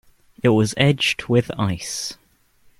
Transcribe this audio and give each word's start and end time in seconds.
It 0.41 0.49
was 0.49 0.73
edged 0.77 1.25
with 1.27 1.51
ice. 1.59 2.17